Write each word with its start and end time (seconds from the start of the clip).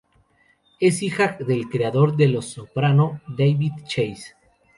Es 0.79 1.03
hija 1.03 1.37
del 1.39 1.69
creador 1.69 2.15
de 2.17 2.27
"Los 2.27 2.47
Soprano", 2.47 3.21
David 3.27 3.73
Chase. 3.85 4.33